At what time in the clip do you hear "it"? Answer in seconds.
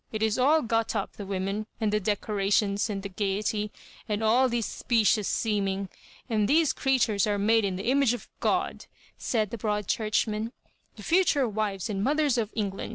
0.11-0.23